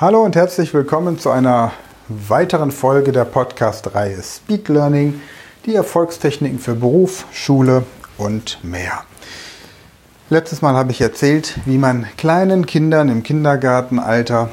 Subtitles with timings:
[0.00, 1.72] Hallo und herzlich willkommen zu einer
[2.06, 5.20] weiteren Folge der Podcast-Reihe Speed Learning,
[5.66, 7.82] die Erfolgstechniken für Beruf, Schule
[8.16, 9.02] und mehr.
[10.30, 14.50] Letztes Mal habe ich erzählt, wie man kleinen Kindern im Kindergartenalter,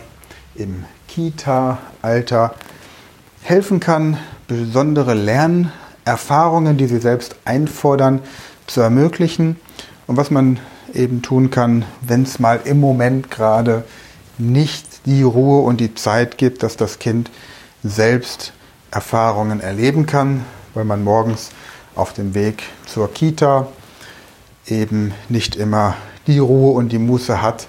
[0.55, 2.55] im Kita-Alter
[3.43, 4.17] helfen kann,
[4.47, 8.21] besondere Lernerfahrungen, die sie selbst einfordern,
[8.65, 9.57] zu ermöglichen
[10.07, 10.57] und was man
[10.91, 13.83] eben tun kann, wenn es mal im Moment gerade
[14.39, 17.29] nicht die Ruhe und die Zeit gibt, dass das Kind
[17.83, 18.53] selbst
[18.91, 21.51] Erfahrungen erleben kann, weil man morgens
[21.95, 23.67] auf dem Weg zur Kita
[24.67, 25.95] eben nicht immer
[26.27, 27.67] die Ruhe und die Muße hat,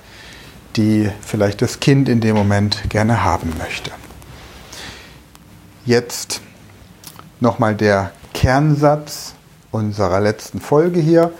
[0.76, 3.90] die vielleicht das Kind in dem Moment gerne haben möchte.
[5.84, 6.40] Jetzt
[7.40, 9.34] nochmal der Kernsatz
[9.70, 11.32] unserer letzten Folge hier.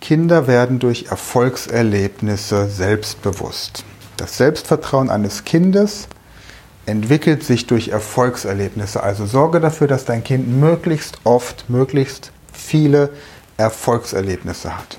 [0.00, 3.84] Kinder werden durch Erfolgserlebnisse selbstbewusst.
[4.20, 6.06] Das Selbstvertrauen eines Kindes
[6.84, 9.02] entwickelt sich durch Erfolgserlebnisse.
[9.02, 13.08] Also sorge dafür, dass dein Kind möglichst oft, möglichst viele
[13.56, 14.98] Erfolgserlebnisse hat.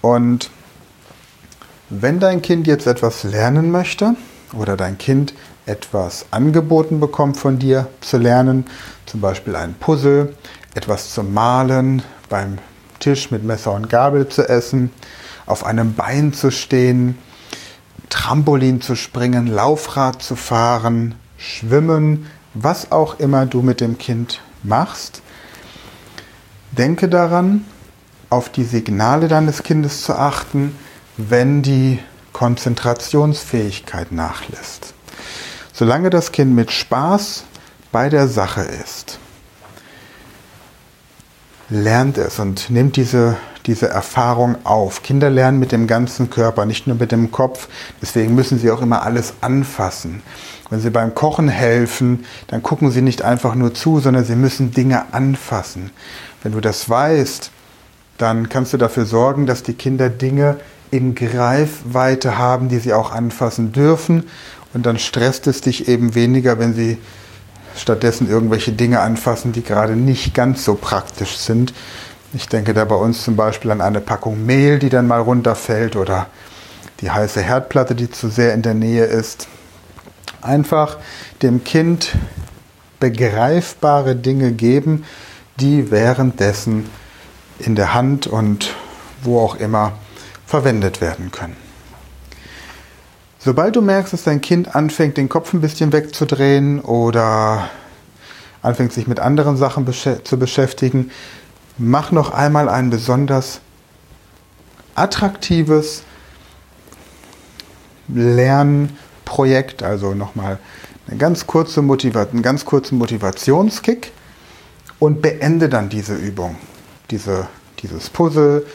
[0.00, 0.50] Und
[1.88, 4.16] wenn dein Kind jetzt etwas lernen möchte
[4.52, 5.32] oder dein Kind
[5.64, 8.66] etwas angeboten bekommt von dir zu lernen,
[9.06, 10.34] zum Beispiel ein Puzzle,
[10.74, 12.58] etwas zu malen, beim
[12.98, 14.90] Tisch mit Messer und Gabel zu essen,
[15.46, 17.16] auf einem Bein zu stehen,
[18.26, 25.22] Trampolin zu springen, Laufrad zu fahren, schwimmen, was auch immer du mit dem Kind machst.
[26.72, 27.64] Denke daran,
[28.28, 30.76] auf die Signale deines Kindes zu achten,
[31.16, 32.00] wenn die
[32.32, 34.92] Konzentrationsfähigkeit nachlässt.
[35.72, 37.44] Solange das Kind mit Spaß
[37.92, 39.20] bei der Sache ist,
[41.68, 43.36] lernt es und nimmt diese
[43.66, 45.02] diese Erfahrung auf.
[45.02, 47.68] Kinder lernen mit dem ganzen Körper, nicht nur mit dem Kopf.
[48.00, 50.22] Deswegen müssen sie auch immer alles anfassen.
[50.70, 54.72] Wenn sie beim Kochen helfen, dann gucken sie nicht einfach nur zu, sondern sie müssen
[54.72, 55.90] Dinge anfassen.
[56.42, 57.50] Wenn du das weißt,
[58.18, 60.58] dann kannst du dafür sorgen, dass die Kinder Dinge
[60.90, 64.24] in Greifweite haben, die sie auch anfassen dürfen.
[64.72, 66.98] Und dann stresst es dich eben weniger, wenn sie
[67.76, 71.72] stattdessen irgendwelche Dinge anfassen, die gerade nicht ganz so praktisch sind,
[72.36, 75.96] ich denke da bei uns zum Beispiel an eine Packung Mehl, die dann mal runterfällt
[75.96, 76.26] oder
[77.00, 79.48] die heiße Herdplatte, die zu sehr in der Nähe ist.
[80.42, 80.98] Einfach
[81.40, 82.14] dem Kind
[83.00, 85.04] begreifbare Dinge geben,
[85.60, 86.90] die währenddessen
[87.58, 88.74] in der Hand und
[89.22, 89.92] wo auch immer
[90.46, 91.65] verwendet werden können.
[93.46, 97.70] Sobald du merkst, dass dein Kind anfängt, den Kopf ein bisschen wegzudrehen oder
[98.60, 101.12] anfängt, sich mit anderen Sachen zu beschäftigen,
[101.78, 103.60] mach noch einmal ein besonders
[104.96, 106.02] attraktives
[108.08, 110.58] Lernprojekt, also nochmal
[111.06, 114.10] eine ganz kurze einen ganz kurzen Motivationskick
[114.98, 116.56] und beende dann diese Übung,
[117.12, 117.46] diese,
[117.78, 118.66] dieses Puzzle,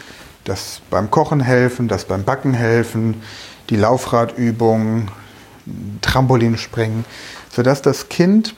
[0.45, 3.21] das beim Kochen helfen, das beim Backen helfen,
[3.69, 5.09] die Laufradübung,
[6.01, 7.05] Trampolinspringen,
[7.51, 8.55] sodass das Kind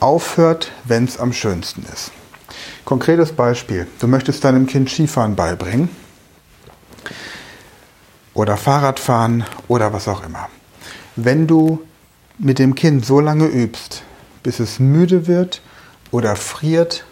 [0.00, 2.12] aufhört, wenn es am schönsten ist.
[2.84, 3.86] Konkretes Beispiel.
[3.98, 5.88] Du möchtest deinem Kind Skifahren beibringen
[8.34, 10.48] oder Fahrradfahren oder was auch immer.
[11.16, 11.80] Wenn du
[12.38, 14.02] mit dem Kind so lange übst,
[14.42, 15.62] bis es müde wird
[16.10, 17.04] oder friert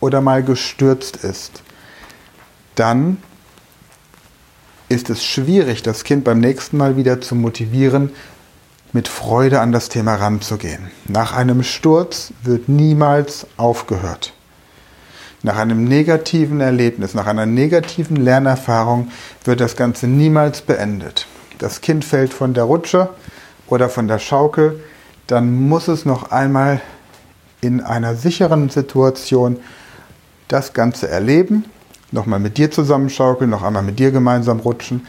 [0.00, 1.62] oder mal gestürzt ist,
[2.76, 3.18] dann
[4.88, 8.10] ist es schwierig, das Kind beim nächsten Mal wieder zu motivieren,
[8.92, 10.90] mit Freude an das Thema ranzugehen.
[11.06, 14.32] Nach einem Sturz wird niemals aufgehört.
[15.42, 19.10] Nach einem negativen Erlebnis, nach einer negativen Lernerfahrung
[19.44, 21.26] wird das Ganze niemals beendet.
[21.58, 23.10] Das Kind fällt von der Rutsche
[23.68, 24.82] oder von der Schaukel,
[25.26, 26.80] dann muss es noch einmal
[27.60, 29.58] in einer sicheren Situation
[30.48, 31.66] das Ganze erleben,
[32.10, 35.06] nochmal mit dir zusammenschaukeln, noch einmal mit dir gemeinsam rutschen,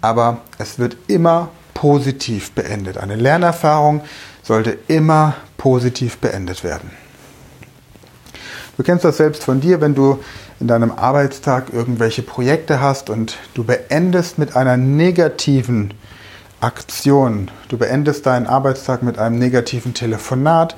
[0.00, 2.98] aber es wird immer positiv beendet.
[2.98, 4.02] Eine Lernerfahrung
[4.42, 6.90] sollte immer positiv beendet werden.
[8.76, 10.18] Du kennst das selbst von dir, wenn du
[10.58, 15.92] in deinem Arbeitstag irgendwelche Projekte hast und du beendest mit einer negativen
[16.60, 20.76] Aktion, du beendest deinen Arbeitstag mit einem negativen Telefonat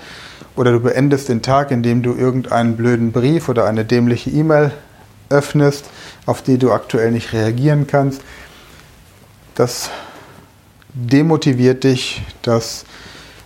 [0.56, 4.72] oder du beendest den Tag, indem du irgendeinen blöden Brief oder eine dämliche E-Mail
[5.34, 5.84] öffnest,
[6.26, 8.22] auf die du aktuell nicht reagieren kannst.
[9.54, 9.90] Das
[10.94, 12.84] demotiviert dich, das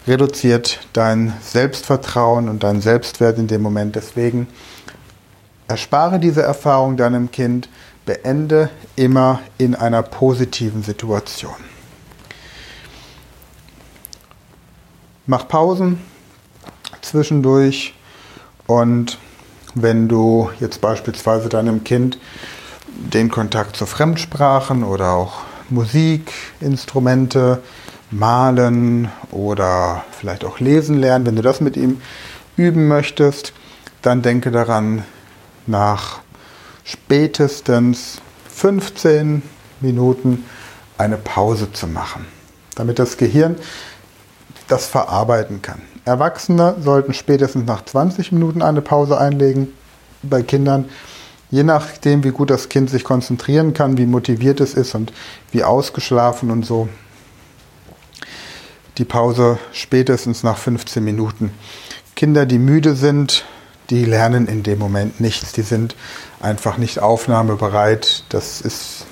[0.06, 3.96] reduziert dein Selbstvertrauen und dein Selbstwert in dem Moment.
[3.96, 4.46] Deswegen
[5.66, 7.68] erspare diese Erfahrung deinem Kind,
[8.06, 11.56] beende immer in einer positiven Situation.
[15.26, 16.00] Mach Pausen
[17.02, 17.94] zwischendurch
[18.66, 19.18] und
[19.82, 22.18] wenn du jetzt beispielsweise deinem Kind
[22.88, 25.40] den Kontakt zu Fremdsprachen oder auch
[25.70, 27.62] Musikinstrumente,
[28.10, 32.00] Malen oder vielleicht auch Lesen lernen, wenn du das mit ihm
[32.56, 33.52] üben möchtest,
[34.02, 35.04] dann denke daran,
[35.66, 36.20] nach
[36.84, 38.20] spätestens
[38.50, 39.42] 15
[39.80, 40.44] Minuten
[40.96, 42.26] eine Pause zu machen,
[42.74, 43.56] damit das Gehirn
[44.66, 45.82] das verarbeiten kann.
[46.08, 49.68] Erwachsene sollten spätestens nach 20 Minuten eine Pause einlegen.
[50.22, 50.86] Bei Kindern,
[51.50, 55.12] je nachdem, wie gut das Kind sich konzentrieren kann, wie motiviert es ist und
[55.52, 56.88] wie ausgeschlafen und so,
[58.96, 61.52] die Pause spätestens nach 15 Minuten.
[62.16, 63.44] Kinder, die müde sind,
[63.90, 65.52] die lernen in dem Moment nichts.
[65.52, 65.94] Die sind
[66.40, 68.24] einfach nicht aufnahmebereit.
[68.28, 69.06] Das ist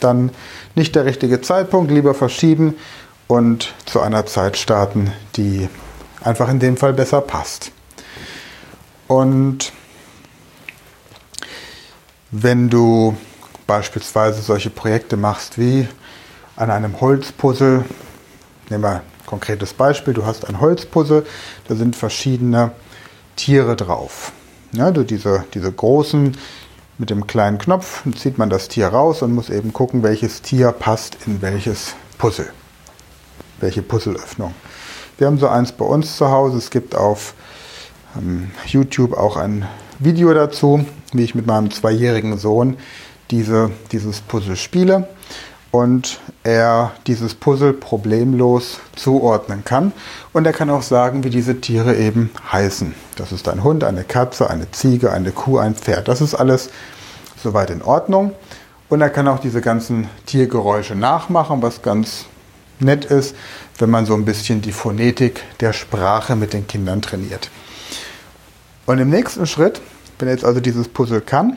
[0.00, 0.30] dann
[0.74, 1.90] nicht der richtige Zeitpunkt.
[1.90, 2.74] Lieber verschieben
[3.26, 5.68] und zu einer Zeit starten, die
[6.22, 7.72] einfach in dem Fall besser passt.
[9.08, 9.72] Und
[12.30, 13.16] wenn du
[13.66, 15.88] beispielsweise solche Projekte machst wie
[16.56, 17.84] an einem Holzpuzzle,
[18.68, 21.24] nehmen wir ein konkretes Beispiel, du hast ein Holzpuzzle,
[21.68, 22.72] da sind verschiedene
[23.36, 24.32] Tiere drauf.
[24.72, 26.36] Ja, diese, diese großen
[26.98, 30.70] mit dem kleinen Knopf zieht man das Tier raus und muss eben gucken, welches Tier
[30.72, 32.52] passt in welches Puzzle.
[33.58, 34.54] Welche Puzzleöffnung.
[35.20, 36.56] Wir haben so eins bei uns zu Hause.
[36.56, 37.34] Es gibt auf
[38.16, 39.68] ähm, YouTube auch ein
[39.98, 42.78] Video dazu, wie ich mit meinem zweijährigen Sohn
[43.30, 45.08] diese, dieses Puzzle spiele
[45.72, 49.92] und er dieses Puzzle problemlos zuordnen kann.
[50.32, 52.94] Und er kann auch sagen, wie diese Tiere eben heißen.
[53.16, 56.08] Das ist ein Hund, eine Katze, eine Ziege, eine Kuh, ein Pferd.
[56.08, 56.70] Das ist alles
[57.36, 58.32] soweit in Ordnung.
[58.88, 62.24] Und er kann auch diese ganzen Tiergeräusche nachmachen, was ganz
[62.80, 63.34] nett ist,
[63.78, 67.50] wenn man so ein bisschen die Phonetik der Sprache mit den Kindern trainiert.
[68.86, 69.80] Und im nächsten Schritt,
[70.18, 71.56] wenn er jetzt also dieses Puzzle kann,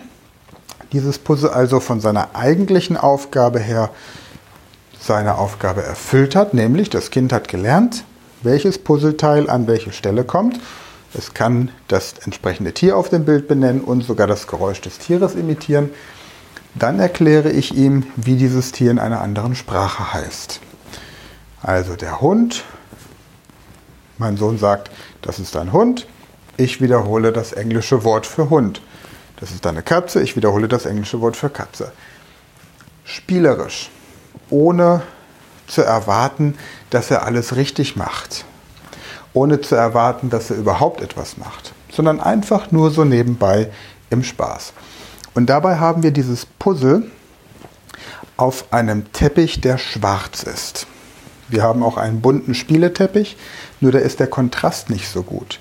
[0.92, 3.90] dieses Puzzle also von seiner eigentlichen Aufgabe her
[5.00, 8.06] seine Aufgabe erfüllt hat, nämlich das Kind hat gelernt,
[8.42, 10.60] welches Puzzleteil an welche Stelle kommt.
[11.14, 15.36] Es kann das entsprechende Tier auf dem Bild benennen und sogar das Geräusch des Tieres
[15.36, 15.90] imitieren.
[16.76, 20.60] Dann erkläre ich ihm, wie dieses Tier in einer anderen Sprache heißt.
[21.64, 22.66] Also der Hund.
[24.18, 26.06] Mein Sohn sagt, das ist ein Hund.
[26.58, 28.82] Ich wiederhole das englische Wort für Hund.
[29.40, 30.22] Das ist eine Katze.
[30.22, 31.94] Ich wiederhole das englische Wort für Katze.
[33.06, 33.90] Spielerisch,
[34.50, 35.02] ohne
[35.68, 36.56] zu erwarten,
[36.90, 38.46] dass er alles richtig macht.
[39.34, 41.74] Ohne zu erwarten, dass er überhaupt etwas macht.
[41.92, 43.72] Sondern einfach nur so nebenbei
[44.10, 44.74] im Spaß.
[45.34, 47.10] Und dabei haben wir dieses Puzzle
[48.36, 50.88] auf einem Teppich, der schwarz ist.
[51.50, 53.38] Wir haben auch einen bunten Spieleteppich,
[53.82, 55.60] nur da ist der Kontrast nicht so gut.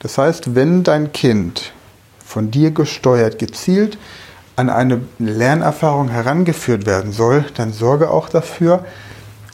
[0.00, 1.72] Das heißt, wenn dein Kind
[2.24, 3.98] von dir gesteuert, gezielt
[4.56, 8.84] an eine Lernerfahrung herangeführt werden soll, dann sorge auch dafür,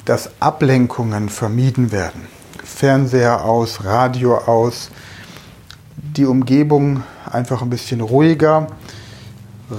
[0.05, 2.27] dass Ablenkungen vermieden werden.
[2.65, 4.91] Fernseher aus, Radio aus,
[5.97, 8.67] die Umgebung einfach ein bisschen ruhiger,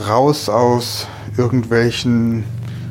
[0.08, 1.08] raus aus
[1.38, 2.44] irgendwelchen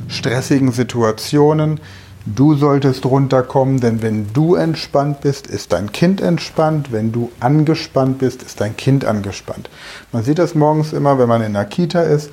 [0.08, 1.80] stressigen Situationen,
[2.26, 6.90] Du solltest runterkommen, denn wenn du entspannt bist, ist dein Kind entspannt.
[6.90, 9.68] Wenn du angespannt bist, ist dein Kind angespannt.
[10.10, 12.30] Man sieht das morgens immer, wenn man in der Kita ist.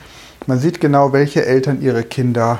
[0.47, 2.59] Man sieht genau, welche Eltern ihre Kinder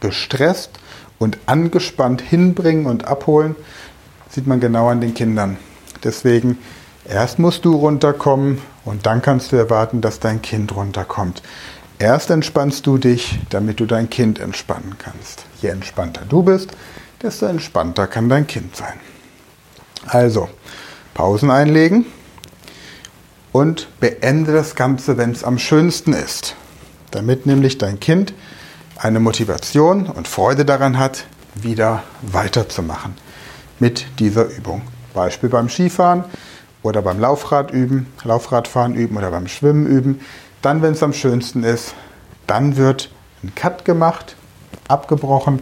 [0.00, 0.70] gestresst
[1.18, 3.54] und angespannt hinbringen und abholen.
[4.30, 5.58] Sieht man genau an den Kindern.
[6.02, 6.58] Deswegen,
[7.06, 11.42] erst musst du runterkommen und dann kannst du erwarten, dass dein Kind runterkommt.
[11.98, 15.46] Erst entspannst du dich, damit du dein Kind entspannen kannst.
[15.62, 16.70] Je entspannter du bist,
[17.22, 18.94] desto entspannter kann dein Kind sein.
[20.06, 20.48] Also,
[21.14, 22.06] Pausen einlegen
[23.52, 26.56] und beende das Ganze, wenn es am schönsten ist.
[27.12, 28.34] Damit nämlich dein Kind
[28.96, 33.14] eine Motivation und Freude daran hat, wieder weiterzumachen
[33.78, 34.82] mit dieser Übung.
[35.14, 36.24] Beispiel beim Skifahren
[36.82, 40.20] oder beim Laufrad üben, Laufradfahren üben oder beim Schwimmen üben.
[40.64, 41.94] Dann, wenn es am schönsten ist,
[42.46, 43.10] dann wird
[43.42, 44.34] ein Cut gemacht,
[44.88, 45.60] abgebrochen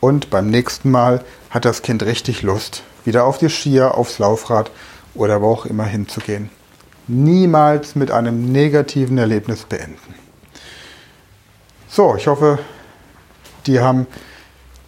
[0.00, 4.70] und beim nächsten Mal hat das Kind richtig Lust, wieder auf die Skier, aufs Laufrad
[5.12, 6.48] oder wo auch immer hinzugehen.
[7.08, 10.14] Niemals mit einem negativen Erlebnis beenden.
[11.86, 12.58] So, ich hoffe,
[13.66, 14.06] dir haben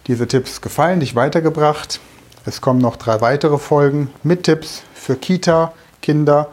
[0.07, 1.99] diese Tipps gefallen, dich weitergebracht.
[2.47, 5.71] Es kommen noch drei weitere Folgen mit Tipps für Kita,
[6.01, 6.49] Kinder,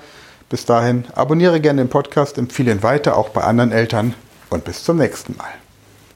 [0.52, 4.12] bis dahin abonniere gerne den Podcast, empfehle ihn weiter, auch bei anderen Eltern
[4.50, 5.62] und bis zum nächsten Mal.